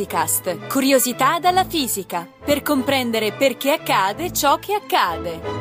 [0.00, 5.59] Fisicast, curiosità dalla fisica, per comprendere perché accade ciò che accade.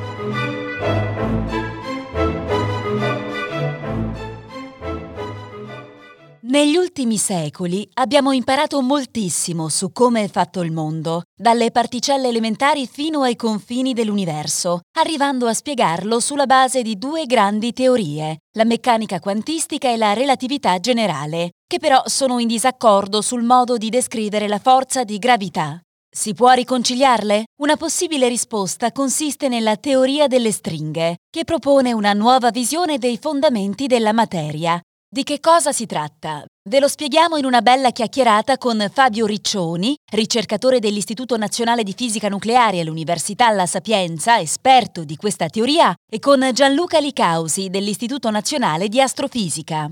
[6.50, 12.88] Negli ultimi secoli abbiamo imparato moltissimo su come è fatto il mondo, dalle particelle elementari
[12.88, 19.20] fino ai confini dell'universo, arrivando a spiegarlo sulla base di due grandi teorie, la meccanica
[19.20, 24.57] quantistica e la relatività generale, che però sono in disaccordo sul modo di descrivere la
[24.57, 25.79] forza di gravità.
[26.11, 27.43] Si può riconciliarle?
[27.61, 33.86] Una possibile risposta consiste nella teoria delle stringhe, che propone una nuova visione dei fondamenti
[33.86, 34.81] della materia.
[35.11, 36.45] Di che cosa si tratta?
[36.69, 42.30] Ve lo spieghiamo in una bella chiacchierata con Fabio Riccioni, ricercatore dell'Istituto Nazionale di Fisica
[42.30, 49.02] Nucleare all'Università La Sapienza, esperto di questa teoria, e con Gianluca Licausi dell'Istituto Nazionale di
[49.02, 49.89] Astrofisica.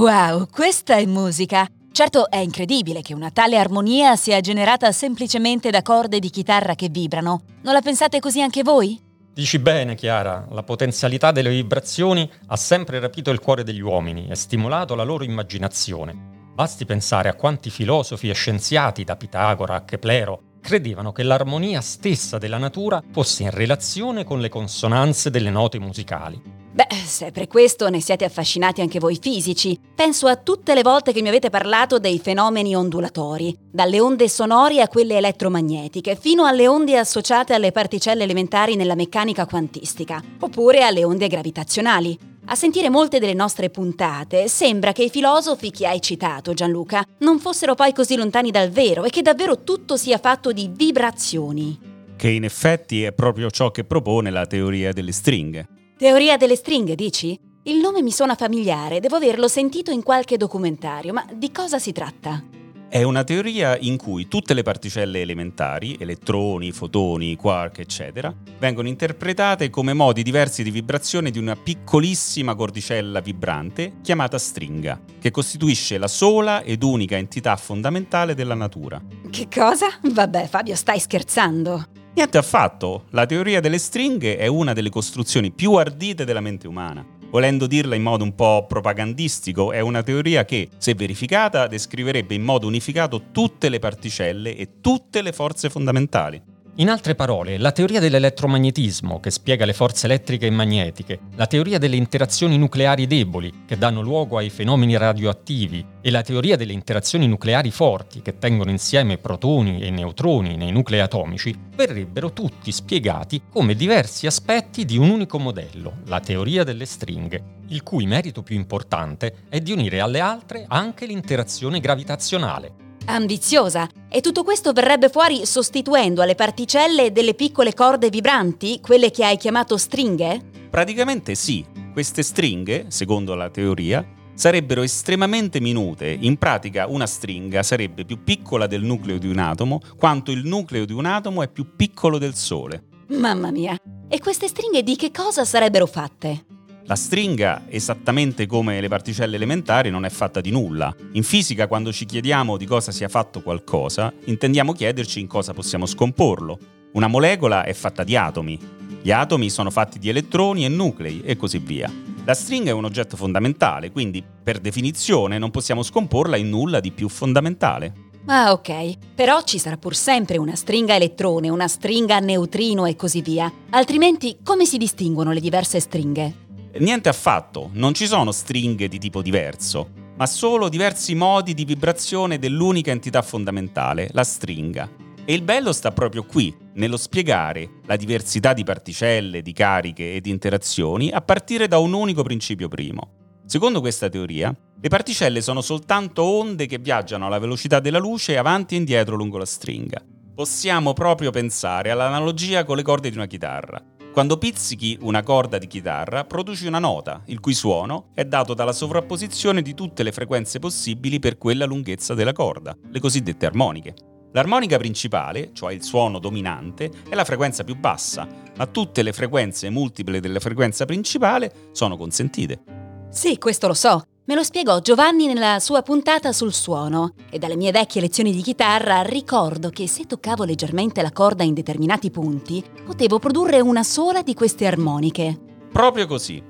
[0.00, 1.68] Wow, questa è musica!
[1.92, 6.88] Certo è incredibile che una tale armonia sia generata semplicemente da corde di chitarra che
[6.88, 7.42] vibrano.
[7.60, 8.98] Non la pensate così anche voi?
[9.34, 14.36] Dici bene, Chiara, la potenzialità delle vibrazioni ha sempre rapito il cuore degli uomini e
[14.36, 16.16] stimolato la loro immaginazione.
[16.54, 22.38] Basti pensare a quanti filosofi e scienziati, da Pitagora a Keplero, credevano che l'armonia stessa
[22.38, 26.40] della natura fosse in relazione con le consonanze delle note musicali.
[26.72, 31.12] Beh, se per questo ne siete affascinati anche voi fisici, penso a tutte le volte
[31.12, 36.68] che mi avete parlato dei fenomeni ondulatori, dalle onde sonore a quelle elettromagnetiche, fino alle
[36.68, 42.16] onde associate alle particelle elementari nella meccanica quantistica, oppure alle onde gravitazionali.
[42.46, 47.40] A sentire molte delle nostre puntate, sembra che i filosofi che hai citato, Gianluca, non
[47.40, 51.78] fossero poi così lontani dal vero e che davvero tutto sia fatto di vibrazioni.
[52.16, 55.66] Che in effetti è proprio ciò che propone la teoria delle stringhe.
[56.00, 57.38] Teoria delle stringhe, dici?
[57.64, 61.92] Il nome mi suona familiare, devo averlo sentito in qualche documentario, ma di cosa si
[61.92, 62.42] tratta?
[62.88, 69.68] È una teoria in cui tutte le particelle elementari, elettroni, fotoni, quark, eccetera, vengono interpretate
[69.68, 76.08] come modi diversi di vibrazione di una piccolissima cordicella vibrante chiamata stringa, che costituisce la
[76.08, 79.02] sola ed unica entità fondamentale della natura.
[79.28, 79.88] Che cosa?
[80.00, 81.99] Vabbè, Fabio, stai scherzando.
[82.20, 87.02] Niente affatto, la teoria delle stringhe è una delle costruzioni più ardite della mente umana.
[87.30, 92.42] Volendo dirla in modo un po' propagandistico, è una teoria che, se verificata, descriverebbe in
[92.42, 96.42] modo unificato tutte le particelle e tutte le forze fondamentali.
[96.76, 101.78] In altre parole, la teoria dell'elettromagnetismo, che spiega le forze elettriche e magnetiche, la teoria
[101.78, 107.26] delle interazioni nucleari deboli, che danno luogo ai fenomeni radioattivi, e la teoria delle interazioni
[107.26, 113.74] nucleari forti, che tengono insieme protoni e neutroni nei nuclei atomici, verrebbero tutti spiegati come
[113.74, 119.44] diversi aspetti di un unico modello, la teoria delle stringhe, il cui merito più importante
[119.48, 123.88] è di unire alle altre anche l'interazione gravitazionale, Ambiziosa.
[124.08, 129.36] E tutto questo verrebbe fuori sostituendo alle particelle delle piccole corde vibranti, quelle che hai
[129.36, 130.40] chiamato stringhe?
[130.70, 131.64] Praticamente sì.
[131.92, 136.16] Queste stringhe, secondo la teoria, sarebbero estremamente minute.
[136.20, 140.84] In pratica una stringa sarebbe più piccola del nucleo di un atomo, quanto il nucleo
[140.84, 142.84] di un atomo è più piccolo del Sole.
[143.08, 143.76] Mamma mia!
[144.08, 146.44] E queste stringhe di che cosa sarebbero fatte?
[146.90, 150.92] La stringa, esattamente come le particelle elementari, non è fatta di nulla.
[151.12, 155.86] In fisica, quando ci chiediamo di cosa sia fatto qualcosa, intendiamo chiederci in cosa possiamo
[155.86, 156.58] scomporlo.
[156.94, 158.58] Una molecola è fatta di atomi.
[159.02, 161.88] Gli atomi sono fatti di elettroni e nuclei e così via.
[162.24, 166.90] La stringa è un oggetto fondamentale, quindi per definizione non possiamo scomporla in nulla di
[166.90, 167.92] più fondamentale.
[168.26, 169.14] Ah, ok.
[169.14, 173.50] Però ci sarà pur sempre una stringa elettrone, una stringa neutrino e così via.
[173.70, 176.48] Altrimenti come si distinguono le diverse stringhe?
[176.78, 182.38] Niente affatto, non ci sono stringhe di tipo diverso, ma solo diversi modi di vibrazione
[182.38, 184.88] dell'unica entità fondamentale, la stringa.
[185.24, 190.20] E il bello sta proprio qui, nello spiegare la diversità di particelle, di cariche e
[190.20, 193.18] di interazioni a partire da un unico principio primo.
[193.46, 198.74] Secondo questa teoria, le particelle sono soltanto onde che viaggiano alla velocità della luce avanti
[198.74, 200.02] e indietro lungo la stringa.
[200.34, 203.82] Possiamo proprio pensare all'analogia con le corde di una chitarra.
[204.12, 208.72] Quando pizzichi una corda di chitarra, produci una nota, il cui suono è dato dalla
[208.72, 213.94] sovrapposizione di tutte le frequenze possibili per quella lunghezza della corda, le cosiddette armoniche.
[214.32, 218.26] L'armonica principale, cioè il suono dominante, è la frequenza più bassa,
[218.56, 222.62] ma tutte le frequenze multiple della frequenza principale sono consentite.
[223.10, 227.56] Sì, questo lo so, Me lo spiegò Giovanni nella sua puntata sul suono e dalle
[227.56, 232.62] mie vecchie lezioni di chitarra ricordo che se toccavo leggermente la corda in determinati punti
[232.86, 235.36] potevo produrre una sola di queste armoniche.
[235.72, 236.40] Proprio così.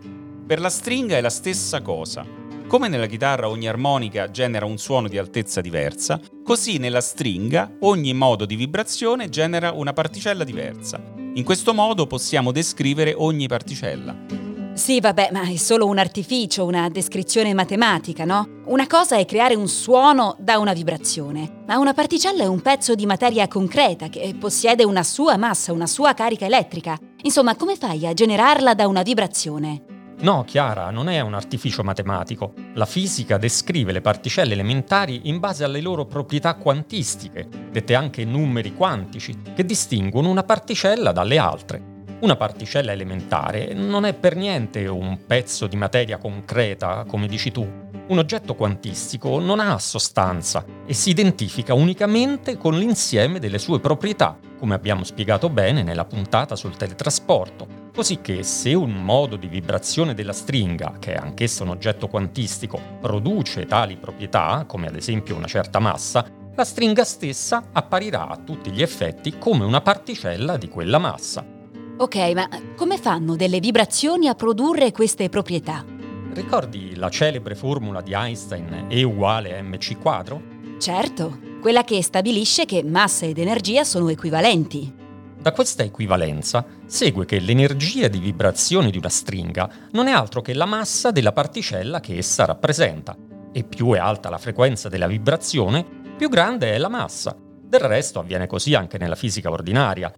[0.47, 2.23] Per la stringa è la stessa cosa.
[2.67, 8.13] Come nella chitarra ogni armonica genera un suono di altezza diversa, così nella stringa ogni
[8.13, 11.03] modo di vibrazione genera una particella diversa.
[11.33, 14.40] In questo modo possiamo descrivere ogni particella.
[14.81, 18.63] Sì, vabbè, ma è solo un artificio, una descrizione matematica, no?
[18.65, 22.95] Una cosa è creare un suono da una vibrazione, ma una particella è un pezzo
[22.95, 26.99] di materia concreta che possiede una sua massa, una sua carica elettrica.
[27.25, 29.83] Insomma, come fai a generarla da una vibrazione?
[30.21, 32.55] No, Chiara, non è un artificio matematico.
[32.73, 38.75] La fisica descrive le particelle elementari in base alle loro proprietà quantistiche, dette anche numeri
[38.75, 41.90] quantici, che distinguono una particella dalle altre.
[42.21, 47.67] Una particella elementare non è per niente un pezzo di materia concreta, come dici tu.
[48.09, 54.39] Un oggetto quantistico non ha sostanza e si identifica unicamente con l'insieme delle sue proprietà,
[54.59, 57.89] come abbiamo spiegato bene nella puntata sul teletrasporto.
[57.95, 62.79] Così che se un modo di vibrazione della stringa, che è anch'esso un oggetto quantistico,
[63.01, 68.71] produce tali proprietà, come ad esempio una certa massa, la stringa stessa apparirà a tutti
[68.71, 71.59] gli effetti come una particella di quella massa.
[72.01, 75.85] Ok, ma come fanno delle vibrazioni a produrre queste proprietà?
[76.33, 80.41] Ricordi la celebre formula di Einstein E uguale a mc quadro?
[80.79, 84.91] Certo, quella che stabilisce che massa ed energia sono equivalenti.
[85.39, 90.55] Da questa equivalenza segue che l'energia di vibrazione di una stringa non è altro che
[90.55, 93.15] la massa della particella che essa rappresenta,
[93.53, 95.85] e più è alta la frequenza della vibrazione,
[96.17, 97.37] più grande è la massa.
[97.37, 100.11] Del resto avviene così anche nella fisica ordinaria,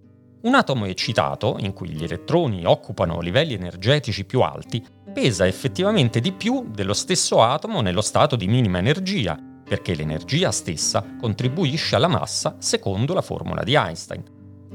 [0.42, 6.32] un atomo eccitato, in cui gli elettroni occupano livelli energetici più alti, pesa effettivamente di
[6.32, 12.56] più dello stesso atomo nello stato di minima energia, perché l'energia stessa contribuisce alla massa
[12.58, 14.22] secondo la formula di Einstein.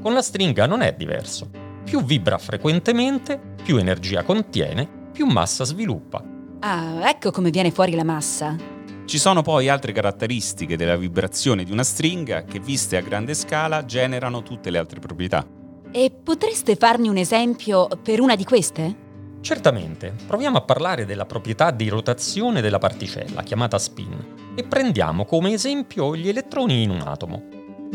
[0.00, 1.50] Con la stringa non è diverso.
[1.84, 6.22] Più vibra frequentemente, più energia contiene, più massa sviluppa.
[6.60, 8.56] Ah, ecco come viene fuori la massa.
[9.04, 13.84] Ci sono poi altre caratteristiche della vibrazione di una stringa che, viste a grande scala,
[13.84, 15.57] generano tutte le altre proprietà.
[15.90, 19.06] E potreste farmi un esempio per una di queste?
[19.40, 25.52] Certamente, proviamo a parlare della proprietà di rotazione della particella, chiamata spin, e prendiamo come
[25.52, 27.42] esempio gli elettroni in un atomo.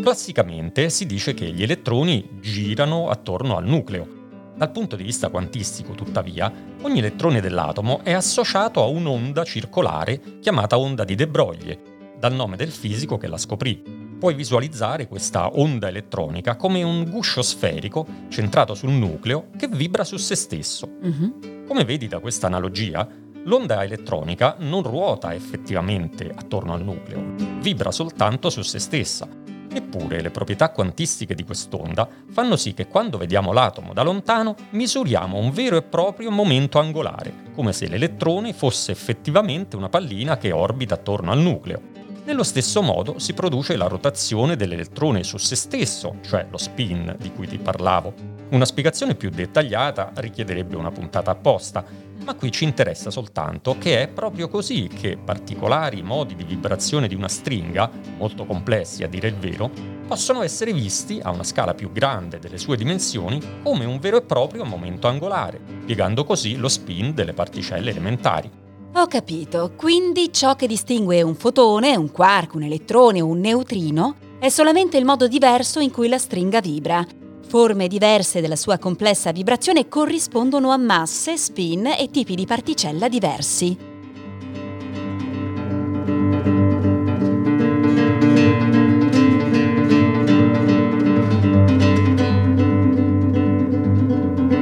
[0.01, 4.21] Classicamente si dice che gli elettroni girano attorno al nucleo.
[4.55, 6.51] Dal punto di vista quantistico, tuttavia,
[6.81, 11.79] ogni elettrone dell'atomo è associato a un'onda circolare chiamata onda di De Broglie,
[12.17, 17.41] dal nome del fisico che la scoprì, puoi visualizzare questa onda elettronica come un guscio
[17.41, 20.89] sferico centrato sul nucleo che vibra su se stesso.
[21.01, 21.65] Uh-huh.
[21.67, 23.05] Come vedi da questa analogia,
[23.43, 29.27] l'onda elettronica non ruota effettivamente attorno al nucleo, vibra soltanto su se stessa.
[29.69, 35.37] Eppure le proprietà quantistiche di quest'onda fanno sì che quando vediamo l'atomo da lontano misuriamo
[35.37, 40.93] un vero e proprio momento angolare, come se l'elettrone fosse effettivamente una pallina che orbita
[40.93, 41.91] attorno al nucleo.
[42.25, 47.33] Nello stesso modo si produce la rotazione dell'elettrone su se stesso, cioè lo spin di
[47.33, 48.13] cui ti parlavo.
[48.51, 51.83] Una spiegazione più dettagliata richiederebbe una puntata apposta,
[52.23, 57.15] ma qui ci interessa soltanto che è proprio così che particolari modi di vibrazione di
[57.15, 59.69] una stringa, molto complessi a dire il vero,
[60.07, 64.21] possono essere visti a una scala più grande delle sue dimensioni come un vero e
[64.21, 68.62] proprio momento angolare, piegando così lo spin delle particelle elementari.
[68.95, 74.17] Ho capito, quindi ciò che distingue un fotone, un quark, un elettrone o un neutrino
[74.37, 77.03] è solamente il modo diverso in cui la stringa vibra.
[77.47, 83.75] Forme diverse della sua complessa vibrazione corrispondono a masse, spin e tipi di particella diversi.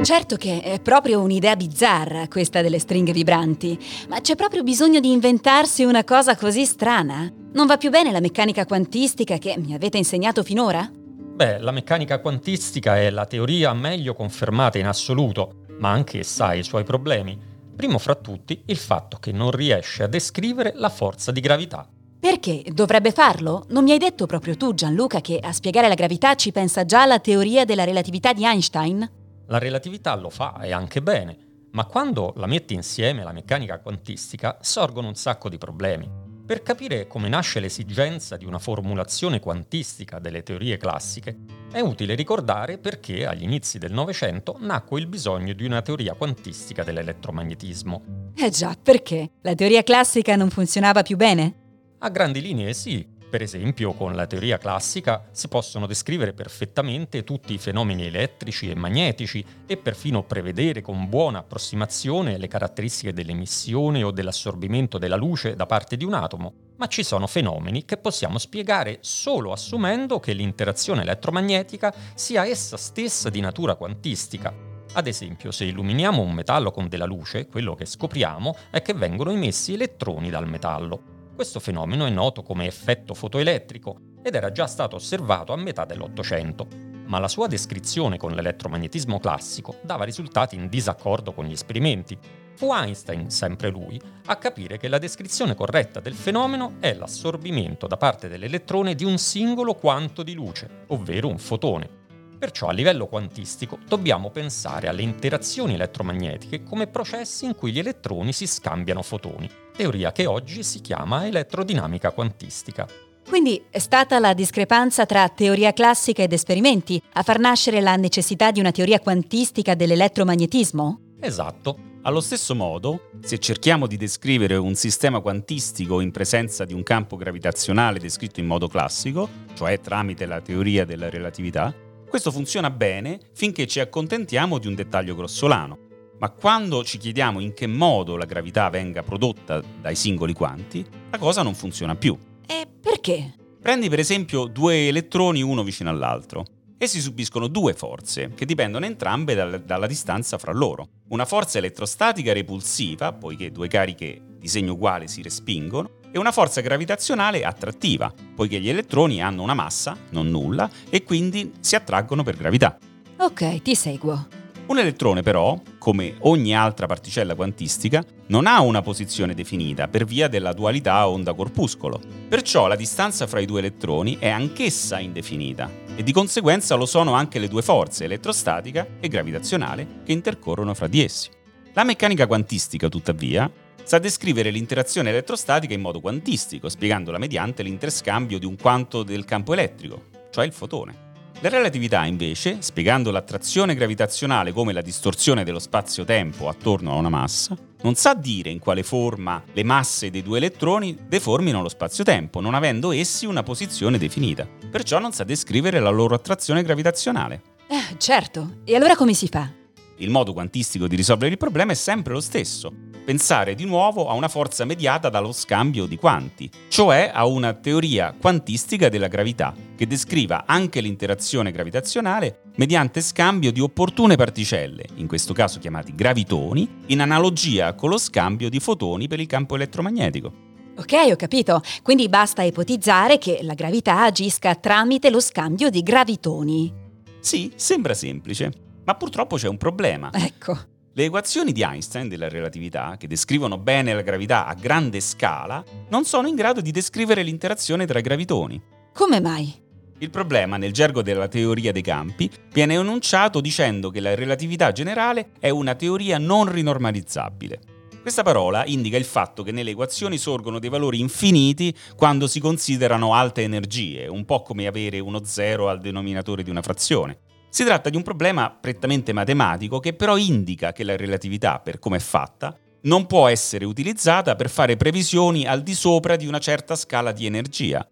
[0.02, 3.78] Certo che è proprio un'idea bizzarra questa delle stringhe vibranti,
[4.08, 7.32] ma c'è proprio bisogno di inventarsi una cosa così strana?
[7.52, 10.90] Non va più bene la meccanica quantistica che mi avete insegnato finora?
[10.92, 16.64] Beh, la meccanica quantistica è la teoria meglio confermata in assoluto, ma anch'essa ha i
[16.64, 17.38] suoi problemi.
[17.76, 21.88] Primo fra tutti il fatto che non riesce a descrivere la forza di gravità.
[22.18, 22.64] Perché?
[22.72, 23.66] Dovrebbe farlo?
[23.68, 27.06] Non mi hai detto proprio tu, Gianluca, che a spiegare la gravità ci pensa già
[27.06, 29.20] la teoria della relatività di Einstein?
[29.52, 31.36] La relatività lo fa e anche bene,
[31.72, 36.10] ma quando la metti insieme alla meccanica quantistica sorgono un sacco di problemi.
[36.46, 41.36] Per capire come nasce l'esigenza di una formulazione quantistica delle teorie classiche,
[41.70, 46.82] è utile ricordare perché agli inizi del Novecento nacque il bisogno di una teoria quantistica
[46.82, 48.30] dell'elettromagnetismo.
[48.34, 49.32] Eh già, perché?
[49.42, 51.56] La teoria classica non funzionava più bene?
[51.98, 57.54] A grandi linee sì, per esempio, con la teoria classica si possono descrivere perfettamente tutti
[57.54, 64.10] i fenomeni elettrici e magnetici e perfino prevedere con buona approssimazione le caratteristiche dell'emissione o
[64.10, 68.98] dell'assorbimento della luce da parte di un atomo, ma ci sono fenomeni che possiamo spiegare
[69.00, 74.52] solo assumendo che l'interazione elettromagnetica sia essa stessa di natura quantistica.
[74.92, 79.30] Ad esempio, se illuminiamo un metallo con della luce, quello che scopriamo è che vengono
[79.30, 81.11] emessi elettroni dal metallo.
[81.34, 86.68] Questo fenomeno è noto come effetto fotoelettrico ed era già stato osservato a metà dell'Ottocento,
[87.06, 92.16] ma la sua descrizione con l'elettromagnetismo classico dava risultati in disaccordo con gli esperimenti.
[92.54, 97.96] Fu Einstein, sempre lui, a capire che la descrizione corretta del fenomeno è l'assorbimento da
[97.96, 102.01] parte dell'elettrone di un singolo quanto di luce, ovvero un fotone.
[102.42, 108.32] Perciò a livello quantistico dobbiamo pensare alle interazioni elettromagnetiche come processi in cui gli elettroni
[108.32, 112.88] si scambiano fotoni, teoria che oggi si chiama elettrodinamica quantistica.
[113.28, 118.50] Quindi è stata la discrepanza tra teoria classica ed esperimenti a far nascere la necessità
[118.50, 121.00] di una teoria quantistica dell'elettromagnetismo?
[121.20, 121.78] Esatto.
[122.02, 127.14] Allo stesso modo, se cerchiamo di descrivere un sistema quantistico in presenza di un campo
[127.14, 131.72] gravitazionale descritto in modo classico, cioè tramite la teoria della relatività,
[132.12, 135.78] questo funziona bene finché ci accontentiamo di un dettaglio grossolano,
[136.18, 141.16] ma quando ci chiediamo in che modo la gravità venga prodotta dai singoli quanti, la
[141.16, 142.14] cosa non funziona più.
[142.46, 143.32] E perché?
[143.58, 146.44] Prendi per esempio due elettroni uno vicino all'altro.
[146.76, 150.88] Essi subiscono due forze, che dipendono entrambe dal, dalla distanza fra loro.
[151.08, 156.60] Una forza elettrostatica repulsiva, poiché due cariche di segno uguale si respingono, e una forza
[156.60, 162.36] gravitazionale attrattiva, poiché gli elettroni hanno una massa, non nulla, e quindi si attraggono per
[162.36, 162.78] gravità.
[163.18, 164.28] Ok, ti seguo.
[164.64, 170.28] Un elettrone però, come ogni altra particella quantistica, non ha una posizione definita per via
[170.28, 172.00] della dualità onda-corpuscolo.
[172.28, 177.12] Perciò la distanza fra i due elettroni è anch'essa indefinita e di conseguenza lo sono
[177.14, 181.28] anche le due forze, elettrostatica e gravitazionale, che intercorrono fra di essi.
[181.74, 183.50] La meccanica quantistica, tuttavia,
[183.84, 189.52] sa descrivere l'interazione elettrostatica in modo quantistico, spiegandola mediante l'interscambio di un quanto del campo
[189.52, 191.10] elettrico, cioè il fotone.
[191.40, 197.56] La relatività, invece, spiegando l'attrazione gravitazionale come la distorsione dello spazio-tempo attorno a una massa,
[197.82, 202.54] non sa dire in quale forma le masse dei due elettroni deformino lo spazio-tempo, non
[202.54, 204.46] avendo essi una posizione definita.
[204.70, 207.42] Perciò non sa descrivere la loro attrazione gravitazionale.
[207.66, 208.58] Eh, certo.
[208.64, 209.50] E allora come si fa?
[209.96, 212.72] Il modo quantistico di risolvere il problema è sempre lo stesso,
[213.04, 218.14] pensare di nuovo a una forza mediata dallo scambio di quanti, cioè a una teoria
[218.18, 225.32] quantistica della gravità, che descriva anche l'interazione gravitazionale mediante scambio di opportune particelle, in questo
[225.32, 230.50] caso chiamati gravitoni, in analogia con lo scambio di fotoni per il campo elettromagnetico.
[230.76, 231.60] Ok, ho capito.
[231.82, 236.72] Quindi basta ipotizzare che la gravità agisca tramite lo scambio di gravitoni.
[237.20, 238.52] Sì, sembra semplice,
[238.84, 240.10] ma purtroppo c'è un problema.
[240.12, 240.58] Ecco.
[240.94, 246.04] Le equazioni di Einstein della relatività, che descrivono bene la gravità a grande scala, non
[246.04, 248.60] sono in grado di descrivere l'interazione tra i gravitoni.
[248.92, 249.60] Come mai?
[249.98, 255.30] Il problema, nel gergo della teoria dei campi, viene enunciato dicendo che la relatività generale
[255.38, 257.60] è una teoria non rinormalizzabile.
[258.02, 263.14] Questa parola indica il fatto che nelle equazioni sorgono dei valori infiniti quando si considerano
[263.14, 267.18] alte energie, un po' come avere uno zero al denominatore di una frazione.
[267.54, 271.98] Si tratta di un problema prettamente matematico che però indica che la relatività, per come
[271.98, 276.76] è fatta, non può essere utilizzata per fare previsioni al di sopra di una certa
[276.76, 277.86] scala di energia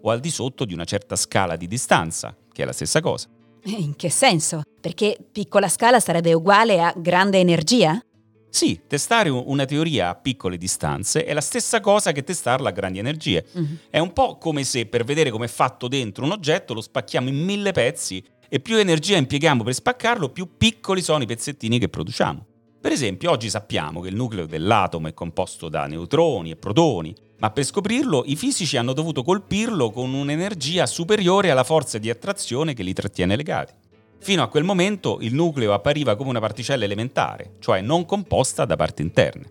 [0.00, 3.28] o al di sotto di una certa scala di distanza, che è la stessa cosa.
[3.64, 4.62] In che senso?
[4.80, 8.02] Perché piccola scala sarebbe uguale a grande energia?
[8.48, 12.98] Sì, testare una teoria a piccole distanze è la stessa cosa che testarla a grandi
[12.98, 13.44] energie.
[13.58, 13.74] Mm-hmm.
[13.90, 17.28] È un po' come se per vedere come è fatto dentro un oggetto lo spacchiamo
[17.28, 21.88] in mille pezzi e più energia impieghiamo per spaccarlo, più piccoli sono i pezzettini che
[21.88, 22.44] produciamo.
[22.82, 27.50] Per esempio, oggi sappiamo che il nucleo dell'atomo è composto da neutroni e protoni, ma
[27.50, 32.82] per scoprirlo i fisici hanno dovuto colpirlo con un'energia superiore alla forza di attrazione che
[32.82, 33.72] li trattiene legati.
[34.18, 38.76] Fino a quel momento il nucleo appariva come una particella elementare, cioè non composta da
[38.76, 39.50] parti interne.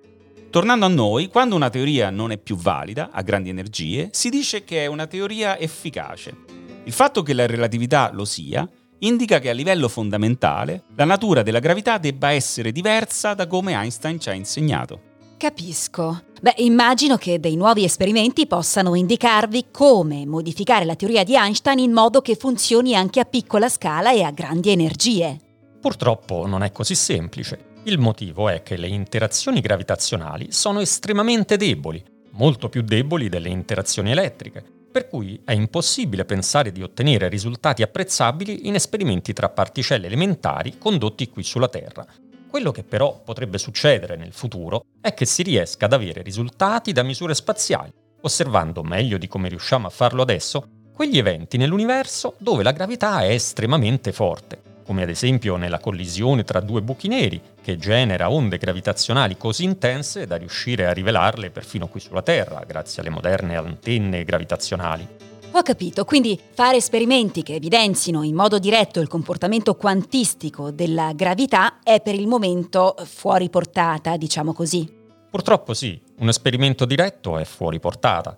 [0.52, 4.64] Tornando a noi, quando una teoria non è più valida, a grandi energie, si dice
[4.64, 6.36] che è una teoria efficace.
[6.84, 8.70] Il fatto che la relatività lo sia
[9.04, 14.20] indica che a livello fondamentale la natura della gravità debba essere diversa da come Einstein
[14.20, 15.10] ci ha insegnato.
[15.38, 16.24] Capisco.
[16.40, 21.92] Beh, immagino che dei nuovi esperimenti possano indicarvi come modificare la teoria di Einstein in
[21.92, 25.38] modo che funzioni anche a piccola scala e a grandi energie.
[25.80, 27.70] Purtroppo non è così semplice.
[27.84, 32.04] Il motivo è che le interazioni gravitazionali sono estremamente deboli,
[32.34, 38.68] molto più deboli delle interazioni elettriche, per cui è impossibile pensare di ottenere risultati apprezzabili
[38.68, 42.06] in esperimenti tra particelle elementari condotti qui sulla Terra.
[42.50, 47.02] Quello che però potrebbe succedere nel futuro è che si riesca ad avere risultati da
[47.02, 52.74] misure spaziali, osservando meglio di come riusciamo a farlo adesso quegli eventi nell'universo dove la
[52.74, 58.32] gravità è estremamente forte, come ad esempio nella collisione tra due buchi neri, che genera
[58.32, 63.56] onde gravitazionali così intense da riuscire a rivelarle perfino qui sulla Terra, grazie alle moderne
[63.56, 65.08] antenne gravitazionali.
[65.54, 71.80] Ho capito, quindi fare esperimenti che evidenzino in modo diretto il comportamento quantistico della gravità
[71.84, 74.90] è per il momento fuori portata, diciamo così.
[75.30, 78.38] Purtroppo sì, un esperimento diretto è fuori portata,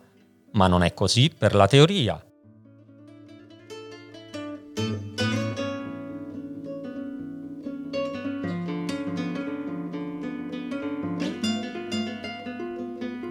[0.54, 2.24] ma non è così per la teoria,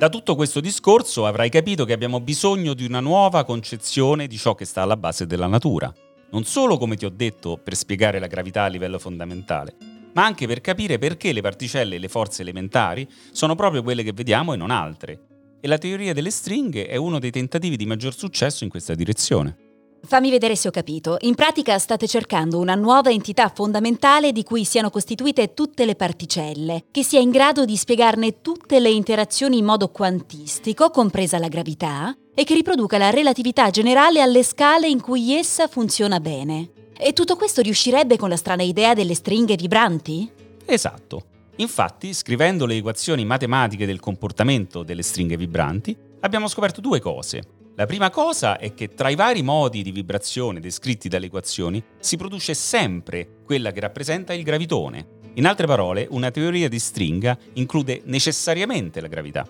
[0.02, 4.56] Da tutto questo discorso avrai capito che abbiamo bisogno di una nuova concezione di ciò
[4.56, 5.94] che sta alla base della natura.
[6.32, 9.76] Non solo, come ti ho detto, per spiegare la gravità a livello fondamentale,
[10.14, 14.12] ma anche per capire perché le particelle e le forze elementari sono proprio quelle che
[14.12, 15.20] vediamo e non altre.
[15.60, 19.61] E la teoria delle stringhe è uno dei tentativi di maggior successo in questa direzione.
[20.04, 21.16] Fammi vedere se ho capito.
[21.20, 26.84] In pratica state cercando una nuova entità fondamentale di cui siano costituite tutte le particelle,
[26.90, 32.14] che sia in grado di spiegarne tutte le interazioni in modo quantistico, compresa la gravità,
[32.34, 36.70] e che riproduca la relatività generale alle scale in cui essa funziona bene.
[36.98, 40.30] E tutto questo riuscirebbe con la strana idea delle stringhe vibranti?
[40.64, 41.22] Esatto.
[41.56, 47.60] Infatti, scrivendo le equazioni matematiche del comportamento delle stringhe vibranti, abbiamo scoperto due cose.
[47.74, 52.18] La prima cosa è che tra i vari modi di vibrazione descritti dalle equazioni si
[52.18, 55.20] produce sempre quella che rappresenta il gravitone.
[55.34, 59.48] In altre parole, una teoria di stringa include necessariamente la gravità.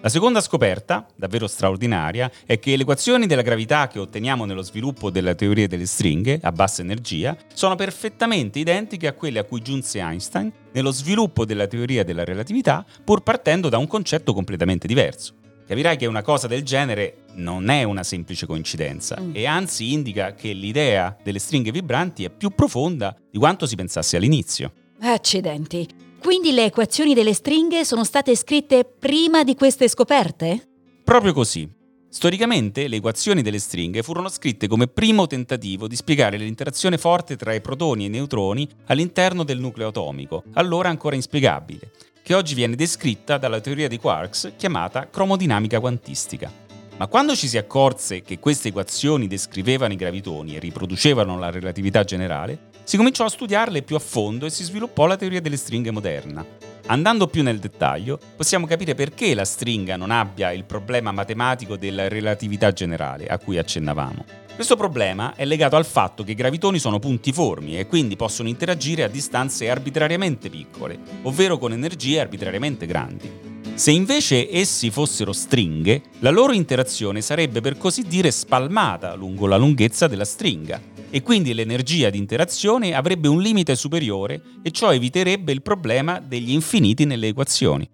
[0.00, 5.10] La seconda scoperta, davvero straordinaria, è che le equazioni della gravità che otteniamo nello sviluppo
[5.10, 9.98] della teoria delle stringhe a bassa energia sono perfettamente identiche a quelle a cui giunse
[9.98, 15.42] Einstein nello sviluppo della teoria della relatività, pur partendo da un concetto completamente diverso.
[15.66, 19.30] Capirai che una cosa del genere non è una semplice coincidenza mm.
[19.32, 24.16] e anzi indica che l'idea delle stringhe vibranti è più profonda di quanto si pensasse
[24.16, 24.72] all'inizio.
[25.00, 25.88] Accidenti.
[26.20, 30.68] Quindi le equazioni delle stringhe sono state scritte prima di queste scoperte?
[31.02, 31.68] Proprio così.
[32.08, 37.52] Storicamente le equazioni delle stringhe furono scritte come primo tentativo di spiegare l'interazione forte tra
[37.52, 41.90] i protoni e i neutroni all'interno del nucleo atomico, allora ancora inspiegabile,
[42.24, 46.50] che oggi viene descritta dalla teoria di quarks chiamata cromodinamica quantistica.
[46.96, 52.02] Ma quando ci si accorse che queste equazioni descrivevano i gravitoni e riproducevano la relatività
[52.02, 55.90] generale, si cominciò a studiarle più a fondo e si sviluppò la teoria delle stringhe
[55.90, 56.73] moderna.
[56.86, 62.08] Andando più nel dettaglio, possiamo capire perché la stringa non abbia il problema matematico della
[62.08, 64.24] relatività generale a cui accennavamo.
[64.54, 69.02] Questo problema è legato al fatto che i gravitoni sono puntiformi e quindi possono interagire
[69.02, 73.30] a distanze arbitrariamente piccole, ovvero con energie arbitrariamente grandi.
[73.72, 79.56] Se invece essi fossero stringhe, la loro interazione sarebbe per così dire spalmata lungo la
[79.56, 85.52] lunghezza della stringa e quindi l'energia di interazione avrebbe un limite superiore e ciò eviterebbe
[85.52, 87.88] il problema degli infiniti nelle equazioni.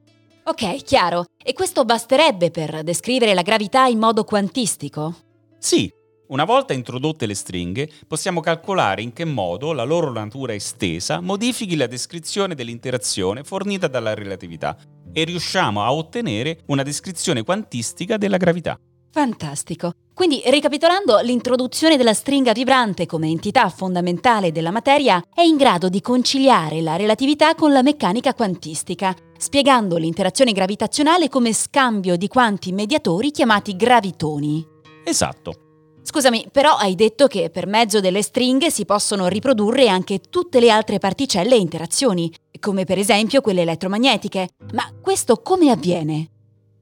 [0.44, 1.26] Ok, chiaro.
[1.42, 5.14] E questo basterebbe per descrivere la gravità in modo quantistico?
[5.58, 5.92] Sì,
[6.30, 11.74] una volta introdotte le stringhe, possiamo calcolare in che modo la loro natura estesa modifichi
[11.74, 14.76] la descrizione dell'interazione fornita dalla relatività
[15.12, 18.78] e riusciamo a ottenere una descrizione quantistica della gravità.
[19.10, 19.92] Fantastico.
[20.20, 26.02] Quindi, ricapitolando, l'introduzione della stringa vibrante come entità fondamentale della materia è in grado di
[26.02, 33.30] conciliare la relatività con la meccanica quantistica, spiegando l'interazione gravitazionale come scambio di quanti mediatori
[33.30, 34.62] chiamati gravitoni.
[35.04, 35.54] Esatto.
[36.02, 40.68] Scusami, però hai detto che per mezzo delle stringhe si possono riprodurre anche tutte le
[40.70, 42.30] altre particelle e interazioni,
[42.60, 44.50] come per esempio quelle elettromagnetiche.
[44.74, 46.39] Ma questo come avviene?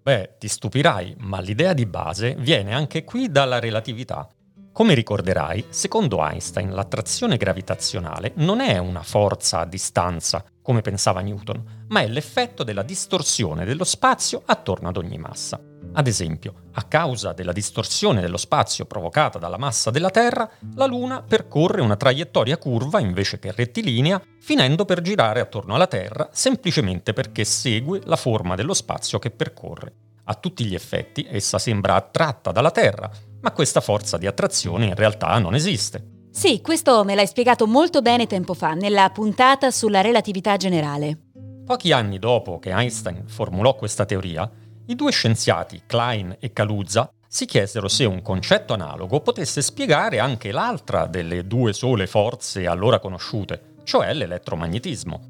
[0.08, 4.26] Beh, ti stupirai, ma l'idea di base viene anche qui dalla relatività.
[4.72, 11.77] Come ricorderai, secondo Einstein l'attrazione gravitazionale non è una forza a distanza, come pensava Newton,
[11.88, 15.60] ma è l'effetto della distorsione dello spazio attorno ad ogni massa.
[15.92, 21.22] Ad esempio, a causa della distorsione dello spazio provocata dalla massa della Terra, la Luna
[21.22, 27.44] percorre una traiettoria curva invece che rettilinea, finendo per girare attorno alla Terra semplicemente perché
[27.44, 29.94] segue la forma dello spazio che percorre.
[30.24, 34.94] A tutti gli effetti essa sembra attratta dalla Terra, ma questa forza di attrazione in
[34.94, 36.16] realtà non esiste.
[36.30, 41.27] Sì, questo me l'hai spiegato molto bene tempo fa, nella puntata sulla relatività generale.
[41.68, 44.50] Pochi anni dopo che Einstein formulò questa teoria,
[44.86, 50.50] i due scienziati, Klein e Kaluza, si chiesero se un concetto analogo potesse spiegare anche
[50.50, 55.20] l'altra delle due sole forze allora conosciute, cioè l'elettromagnetismo.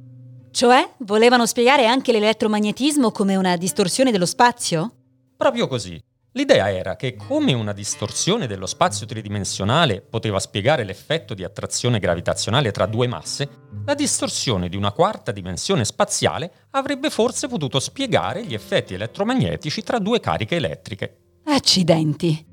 [0.53, 4.93] Cioè, volevano spiegare anche l'elettromagnetismo come una distorsione dello spazio?
[5.37, 6.01] Proprio così.
[6.33, 12.71] L'idea era che come una distorsione dello spazio tridimensionale poteva spiegare l'effetto di attrazione gravitazionale
[12.71, 13.49] tra due masse,
[13.87, 19.99] la distorsione di una quarta dimensione spaziale avrebbe forse potuto spiegare gli effetti elettromagnetici tra
[19.99, 21.17] due cariche elettriche.
[21.45, 22.47] Accidenti.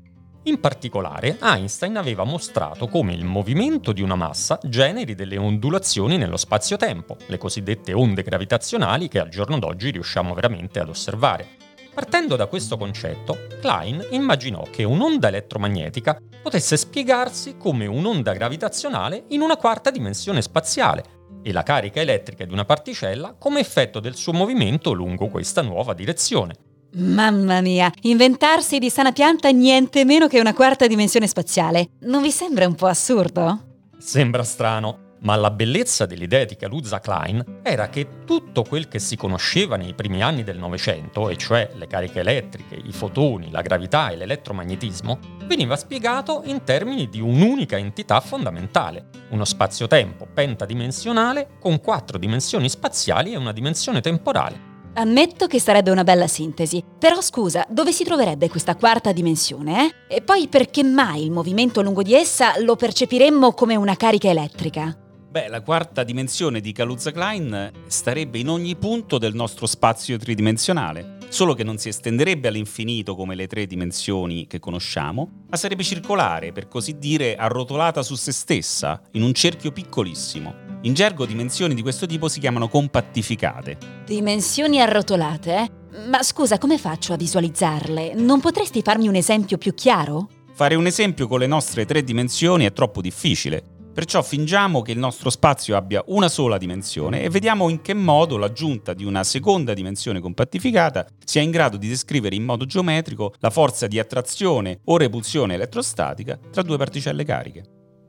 [0.44, 6.36] In particolare, Einstein aveva mostrato come il movimento di una massa generi delle ondulazioni nello
[6.36, 11.65] spazio-tempo, le cosiddette onde gravitazionali che al giorno d'oggi riusciamo veramente ad osservare.
[11.96, 19.40] Partendo da questo concetto, Klein immaginò che un'onda elettromagnetica potesse spiegarsi come un'onda gravitazionale in
[19.40, 21.04] una quarta dimensione spaziale
[21.42, 25.94] e la carica elettrica di una particella come effetto del suo movimento lungo questa nuova
[25.94, 26.56] direzione.
[26.96, 31.92] Mamma mia, inventarsi di sana pianta niente meno che una quarta dimensione spaziale.
[32.00, 33.86] Non vi sembra un po' assurdo?
[33.96, 39.16] Sembra strano, ma la bellezza dell'idea di Kaluza Klein era che tutto quel che si
[39.16, 44.10] conosceva nei primi anni del Novecento, e cioè le cariche elettriche, i fotoni, la gravità
[44.10, 52.18] e l'elettromagnetismo, veniva spiegato in termini di un'unica entità fondamentale, uno spazio-tempo pentadimensionale con quattro
[52.18, 57.92] dimensioni spaziali e una dimensione temporale Ammetto che sarebbe una bella sintesi, però scusa, dove
[57.92, 60.16] si troverebbe questa quarta dimensione, eh?
[60.16, 65.05] E poi perché mai il movimento lungo di essa lo percepiremmo come una carica elettrica?
[65.28, 71.52] Beh, la quarta dimensione di Kaluza-Klein starebbe in ogni punto del nostro spazio tridimensionale, solo
[71.52, 76.68] che non si estenderebbe all'infinito come le tre dimensioni che conosciamo, ma sarebbe circolare, per
[76.68, 82.06] così dire, arrotolata su se stessa, in un cerchio piccolissimo, in gergo dimensioni di questo
[82.06, 83.76] tipo si chiamano compattificate.
[84.06, 85.54] Dimensioni arrotolate?
[85.54, 85.70] Eh?
[86.08, 88.14] Ma scusa, come faccio a visualizzarle?
[88.14, 90.28] Non potresti farmi un esempio più chiaro?
[90.54, 93.74] Fare un esempio con le nostre tre dimensioni è troppo difficile.
[93.96, 98.36] Perciò fingiamo che il nostro spazio abbia una sola dimensione e vediamo in che modo
[98.36, 103.48] l'aggiunta di una seconda dimensione compattificata sia in grado di descrivere in modo geometrico la
[103.48, 107.64] forza di attrazione o repulsione elettrostatica tra due particelle cariche.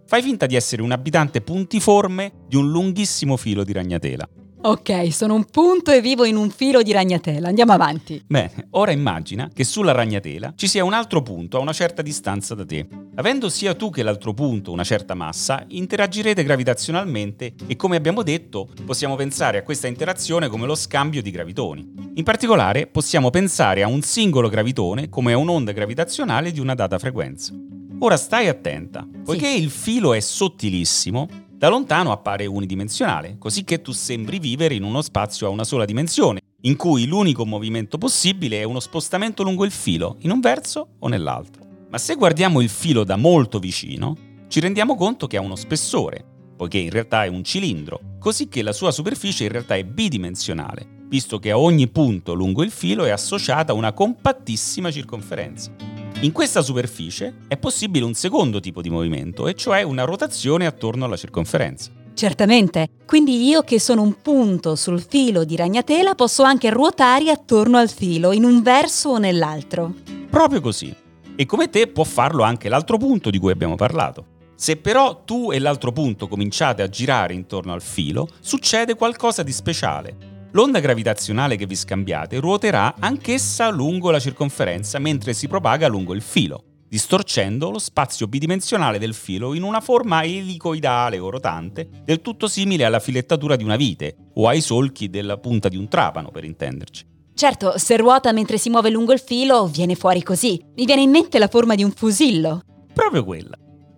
[0.05, 4.27] Fai finta di essere un abitante puntiforme di un lunghissimo filo di ragnatela.
[4.59, 7.47] Ok, sono un punto e vivo in un filo di ragnatela.
[7.47, 8.23] Andiamo avanti.
[8.25, 12.55] Bene, ora immagina che sulla ragnatela ci sia un altro punto a una certa distanza
[12.55, 12.87] da te.
[13.15, 18.67] Avendo sia tu che l'altro punto una certa massa, interagirete gravitazionalmente e come abbiamo detto
[18.83, 21.93] possiamo pensare a questa interazione come lo scambio di gravitoni.
[22.15, 26.97] In particolare possiamo pensare a un singolo gravitone come a un'onda gravitazionale di una data
[26.97, 27.53] frequenza.
[27.99, 29.61] Ora stai attenta, poiché sì.
[29.61, 35.01] il filo è sottilissimo, da lontano appare unidimensionale, così che tu sembri vivere in uno
[35.01, 39.71] spazio a una sola dimensione, in cui l'unico movimento possibile è uno spostamento lungo il
[39.71, 41.65] filo, in un verso o nell'altro.
[41.89, 44.15] Ma se guardiamo il filo da molto vicino,
[44.49, 46.23] ci rendiamo conto che ha uno spessore,
[46.55, 51.05] poiché in realtà è un cilindro, così che la sua superficie in realtà è bidimensionale,
[51.07, 55.96] visto che a ogni punto lungo il filo è associata una compattissima circonferenza.
[56.21, 61.05] In questa superficie è possibile un secondo tipo di movimento, e cioè una rotazione attorno
[61.05, 61.91] alla circonferenza.
[62.15, 67.77] Certamente, quindi io che sono un punto sul filo di ragnatela posso anche ruotare attorno
[67.77, 69.93] al filo in un verso o nell'altro.
[70.27, 70.91] Proprio così.
[71.35, 74.25] E come te può farlo anche l'altro punto di cui abbiamo parlato.
[74.55, 79.51] Se però tu e l'altro punto cominciate a girare intorno al filo, succede qualcosa di
[79.51, 80.36] speciale.
[80.51, 86.21] L'onda gravitazionale che vi scambiate ruoterà anch'essa lungo la circonferenza mentre si propaga lungo il
[86.21, 92.47] filo, distorcendo lo spazio bidimensionale del filo in una forma elicoidale o rotante, del tutto
[92.47, 96.45] simile alla filettatura di una vite o ai solchi della punta di un trapano, per
[96.45, 97.05] intenderci.
[97.33, 100.59] Certo, se ruota mentre si muove lungo il filo, viene fuori così.
[100.75, 102.61] Mi viene in mente la forma di un fusillo.
[102.93, 103.55] Proprio quella.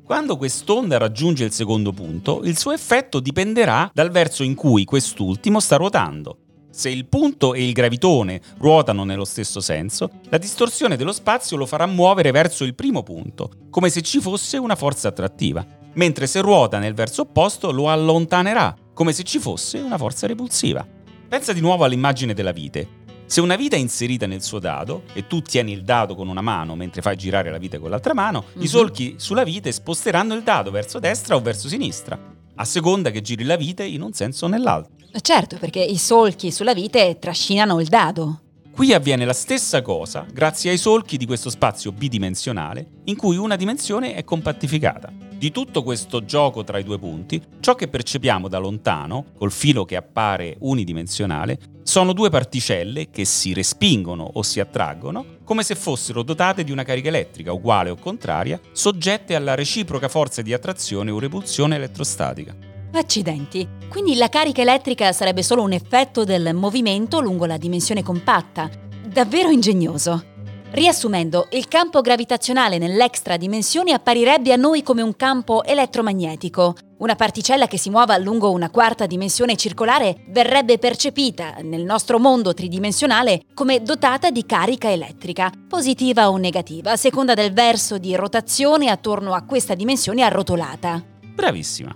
[0.10, 5.60] Quando quest'onda raggiunge il secondo punto, il suo effetto dipenderà dal verso in cui quest'ultimo
[5.60, 6.38] sta ruotando.
[6.72, 11.68] Se il punto e il gravitone ruotano nello stesso senso, la distorsione dello spazio lo
[11.68, 16.42] farà muovere verso il primo punto, come se ci fosse una forza attrattiva, mentre se
[16.42, 20.84] ruota nel verso opposto lo allontanerà, come se ci fosse una forza repulsiva.
[21.28, 22.99] Pensa di nuovo all'immagine della vite.
[23.30, 26.42] Se una vite è inserita nel suo dado e tu tieni il dado con una
[26.42, 28.56] mano mentre fai girare la vite con l'altra mano, mm-hmm.
[28.56, 28.66] i mhm.
[28.66, 32.20] solchi sulla vite sposteranno il dado verso destra o verso sinistra,
[32.56, 34.94] a seconda che giri la vite in un senso o nell'altro.
[35.22, 38.40] Certo, perché i solchi sulla vite trascinano il dado.
[38.80, 43.58] Qui avviene la stessa cosa grazie ai solchi di questo spazio bidimensionale in cui una
[43.58, 45.12] dimensione è compattificata.
[45.36, 49.84] Di tutto questo gioco tra i due punti, ciò che percepiamo da lontano, col filo
[49.84, 56.24] che appare unidimensionale, sono due particelle che si respingono o si attraggono, come se fossero
[56.24, 61.20] dotate di una carica elettrica uguale o contraria, soggette alla reciproca forza di attrazione o
[61.20, 62.69] repulsione elettrostatica.
[62.92, 63.68] Accidenti.
[63.88, 68.70] Quindi la carica elettrica sarebbe solo un effetto del movimento lungo la dimensione compatta.
[69.06, 70.24] Davvero ingegnoso.
[70.72, 76.76] Riassumendo, il campo gravitazionale nell'extra dimensione apparirebbe a noi come un campo elettromagnetico.
[77.00, 82.54] Una particella che si muova lungo una quarta dimensione circolare verrebbe percepita, nel nostro mondo
[82.54, 88.90] tridimensionale, come dotata di carica elettrica, positiva o negativa, a seconda del verso di rotazione
[88.90, 91.04] attorno a questa dimensione arrotolata.
[91.34, 91.96] Bravissima.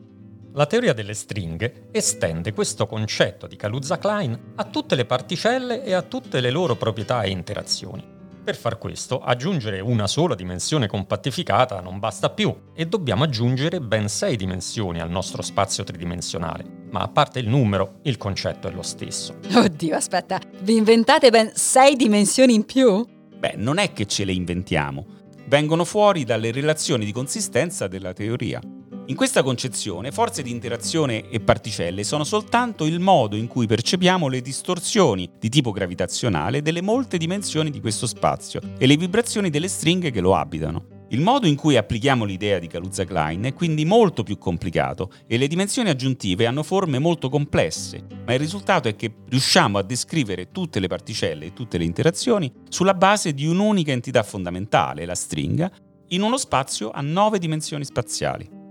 [0.55, 6.03] La teoria delle stringhe estende questo concetto di Kaluza-Klein a tutte le particelle e a
[6.03, 8.05] tutte le loro proprietà e interazioni.
[8.43, 14.07] Per far questo, aggiungere una sola dimensione compattificata non basta più e dobbiamo aggiungere ben
[14.07, 16.63] sei dimensioni al nostro spazio tridimensionale.
[16.91, 19.39] Ma a parte il numero, il concetto è lo stesso.
[19.55, 23.03] Oddio, aspetta, vi inventate ben sei dimensioni in più?
[23.35, 25.05] Beh, non è che ce le inventiamo,
[25.47, 28.61] vengono fuori dalle relazioni di consistenza della teoria.
[29.07, 34.29] In questa concezione, forze di interazione e particelle sono soltanto il modo in cui percepiamo
[34.29, 39.67] le distorsioni di tipo gravitazionale delle molte dimensioni di questo spazio e le vibrazioni delle
[39.67, 41.01] stringhe che lo abitano.
[41.09, 45.47] Il modo in cui applichiamo l'idea di Kaluza-Klein è quindi molto più complicato e le
[45.47, 50.79] dimensioni aggiuntive hanno forme molto complesse, ma il risultato è che riusciamo a descrivere tutte
[50.79, 55.69] le particelle e tutte le interazioni sulla base di un'unica entità fondamentale, la stringa,
[56.07, 58.61] in uno spazio a nove dimensioni spaziali.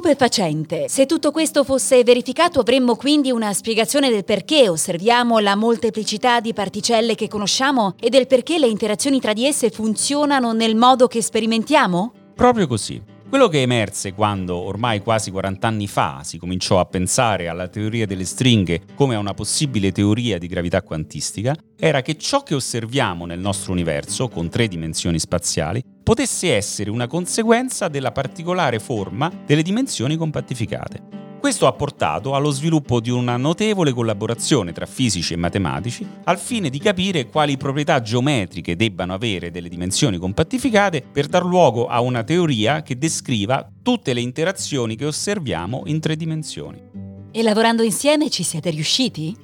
[0.00, 0.88] Stupefacente.
[0.88, 6.54] Se tutto questo fosse verificato avremmo quindi una spiegazione del perché osserviamo la molteplicità di
[6.54, 11.20] particelle che conosciamo e del perché le interazioni tra di esse funzionano nel modo che
[11.20, 12.12] sperimentiamo?
[12.34, 13.18] Proprio così.
[13.28, 18.06] Quello che emerse quando ormai quasi 40 anni fa si cominciò a pensare alla teoria
[18.06, 23.26] delle stringhe come a una possibile teoria di gravità quantistica era che ciò che osserviamo
[23.26, 29.62] nel nostro universo, con tre dimensioni spaziali, potesse essere una conseguenza della particolare forma delle
[29.62, 31.18] dimensioni compattificate.
[31.40, 36.68] Questo ha portato allo sviluppo di una notevole collaborazione tra fisici e matematici al fine
[36.68, 42.24] di capire quali proprietà geometriche debbano avere delle dimensioni compattificate per dar luogo a una
[42.24, 46.78] teoria che descriva tutte le interazioni che osserviamo in tre dimensioni.
[47.32, 49.34] E lavorando insieme ci siete riusciti?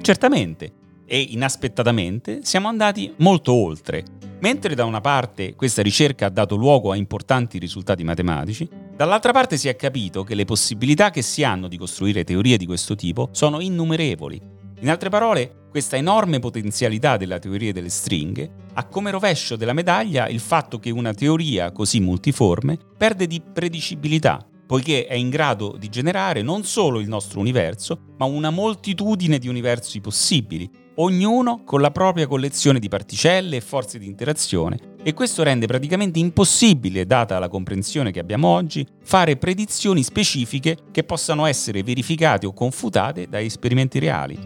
[0.00, 0.72] Certamente,
[1.04, 4.04] e inaspettatamente siamo andati molto oltre.
[4.44, 9.56] Mentre da una parte questa ricerca ha dato luogo a importanti risultati matematici, Dall'altra parte
[9.56, 13.30] si è capito che le possibilità che si hanno di costruire teorie di questo tipo
[13.32, 14.40] sono innumerevoli.
[14.82, 20.28] In altre parole, questa enorme potenzialità della teoria delle stringhe ha come rovescio della medaglia
[20.28, 25.88] il fatto che una teoria così multiforme perde di predicibilità, poiché è in grado di
[25.88, 31.90] generare non solo il nostro universo, ma una moltitudine di universi possibili, ognuno con la
[31.90, 37.48] propria collezione di particelle e forze di interazione, e questo rende praticamente impossibile, data la
[37.48, 43.98] comprensione che abbiamo oggi, fare predizioni specifiche che possano essere verificate o confutate da esperimenti
[43.98, 44.38] reali.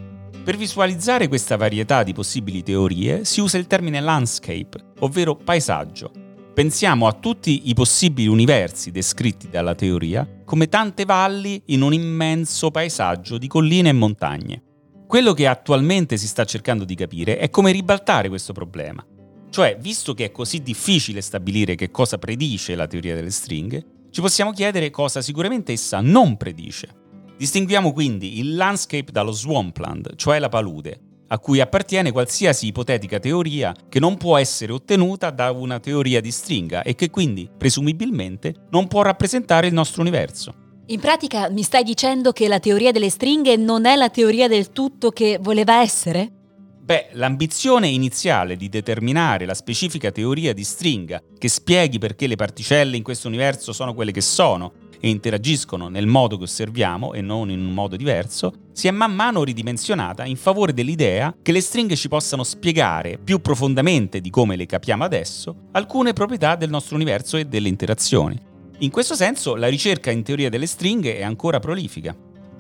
[0.42, 6.11] Per visualizzare questa varietà di possibili teorie si usa il termine landscape, ovvero paesaggio.
[6.54, 12.72] Pensiamo a tutti i possibili universi descritti dalla teoria come tante valli in un immenso
[12.72, 14.62] paesaggio di colline e montagne.
[15.08, 19.02] Quello che attualmente si sta cercando di capire è come ribaltare questo problema.
[19.48, 24.20] Cioè, visto che è così difficile stabilire che cosa predice la teoria delle stringhe, ci
[24.20, 26.88] possiamo chiedere cosa sicuramente essa non predice.
[27.38, 33.74] Distinguiamo quindi il landscape dallo swampland, cioè la palude, a cui appartiene qualsiasi ipotetica teoria
[33.88, 38.88] che non può essere ottenuta da una teoria di stringa e che quindi, presumibilmente, non
[38.88, 40.67] può rappresentare il nostro universo.
[40.90, 44.72] In pratica mi stai dicendo che la teoria delle stringhe non è la teoria del
[44.72, 46.31] tutto che voleva essere?
[46.81, 52.96] Beh, l'ambizione iniziale di determinare la specifica teoria di stringa che spieghi perché le particelle
[52.96, 57.51] in questo universo sono quelle che sono e interagiscono nel modo che osserviamo e non
[57.51, 61.96] in un modo diverso, si è man mano ridimensionata in favore dell'idea che le stringhe
[61.96, 67.37] ci possano spiegare più profondamente di come le capiamo adesso alcune proprietà del nostro universo
[67.37, 68.47] e delle interazioni.
[68.80, 72.14] In questo senso la ricerca in teoria delle stringhe è ancora prolifica.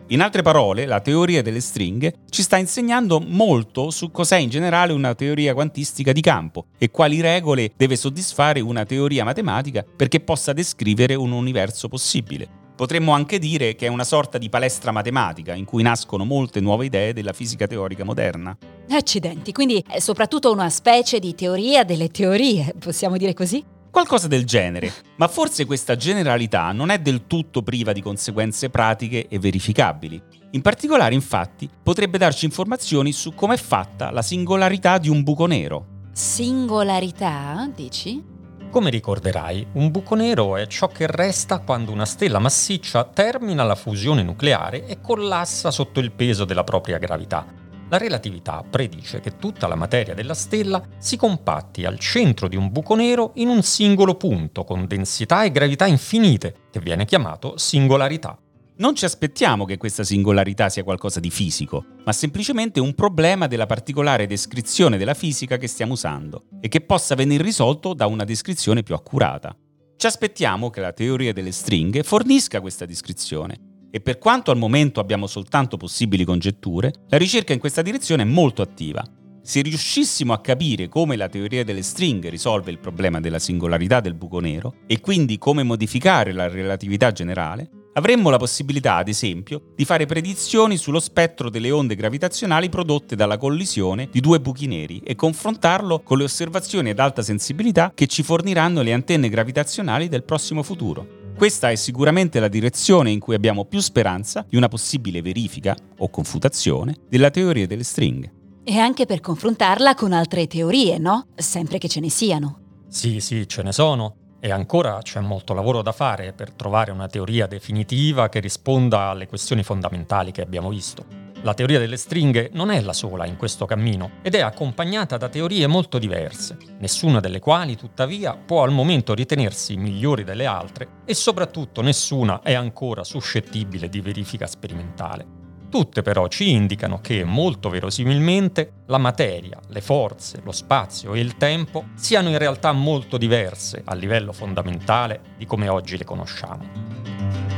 [0.08, 4.92] In altre parole, la teoria delle stringhe ci sta insegnando molto su cos'è in generale
[4.92, 10.52] una teoria quantistica di campo e quali regole deve soddisfare una teoria matematica perché possa
[10.52, 12.48] descrivere un universo possibile.
[12.74, 16.86] Potremmo anche dire che è una sorta di palestra matematica in cui nascono molte nuove
[16.86, 18.56] idee della fisica teorica moderna.
[18.88, 23.76] Accidenti, quindi è soprattutto una specie di teoria delle teorie, possiamo dire così?
[23.90, 29.26] Qualcosa del genere, ma forse questa generalità non è del tutto priva di conseguenze pratiche
[29.28, 30.20] e verificabili.
[30.52, 35.46] In particolare, infatti, potrebbe darci informazioni su come è fatta la singolarità di un buco
[35.46, 35.86] nero.
[36.12, 38.36] Singolarità, dici?
[38.70, 43.74] Come ricorderai, un buco nero è ciò che resta quando una stella massiccia termina la
[43.74, 47.46] fusione nucleare e collassa sotto il peso della propria gravità.
[47.90, 52.70] La relatività predice che tutta la materia della stella si compatti al centro di un
[52.70, 58.38] buco nero in un singolo punto con densità e gravità infinite, che viene chiamato singolarità.
[58.76, 63.66] Non ci aspettiamo che questa singolarità sia qualcosa di fisico, ma semplicemente un problema della
[63.66, 68.82] particolare descrizione della fisica che stiamo usando e che possa venire risolto da una descrizione
[68.82, 69.56] più accurata.
[69.96, 75.00] Ci aspettiamo che la teoria delle stringhe fornisca questa descrizione e per quanto al momento
[75.00, 79.04] abbiamo soltanto possibili congetture, la ricerca in questa direzione è molto attiva.
[79.42, 84.14] Se riuscissimo a capire come la teoria delle stringhe risolve il problema della singolarità del
[84.14, 89.84] buco nero e quindi come modificare la relatività generale, avremmo la possibilità, ad esempio, di
[89.84, 95.14] fare predizioni sullo spettro delle onde gravitazionali prodotte dalla collisione di due buchi neri e
[95.14, 100.62] confrontarlo con le osservazioni ad alta sensibilità che ci forniranno le antenne gravitazionali del prossimo
[100.62, 101.17] futuro.
[101.38, 106.10] Questa è sicuramente la direzione in cui abbiamo più speranza di una possibile verifica o
[106.10, 108.32] confutazione della teoria delle stringhe.
[108.64, 111.28] E anche per confrontarla con altre teorie, no?
[111.36, 112.58] Sempre che ce ne siano.
[112.88, 114.16] Sì, sì, ce ne sono.
[114.40, 119.28] E ancora c'è molto lavoro da fare per trovare una teoria definitiva che risponda alle
[119.28, 121.27] questioni fondamentali che abbiamo visto.
[121.42, 125.28] La teoria delle stringhe non è la sola in questo cammino ed è accompagnata da
[125.28, 131.14] teorie molto diverse, nessuna delle quali tuttavia può al momento ritenersi migliori delle altre e
[131.14, 135.36] soprattutto nessuna è ancora suscettibile di verifica sperimentale.
[135.70, 141.36] Tutte però ci indicano che, molto verosimilmente, la materia, le forze, lo spazio e il
[141.36, 147.57] tempo siano in realtà molto diverse a livello fondamentale di come oggi le conosciamo.